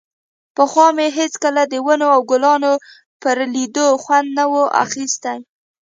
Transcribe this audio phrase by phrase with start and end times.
[0.55, 2.73] پخوا مې هېڅکله د ونو او ګلانو
[3.21, 5.35] پر ليدو خوند نه و اخيستى.